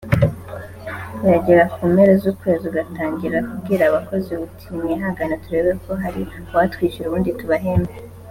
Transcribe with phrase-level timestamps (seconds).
[1.19, 7.93] byagera ku mpera z’ukwezi ugatangira kubwira abakozi uti nimwihangane turebe ko hari uwatwishyura ubundi tubahembe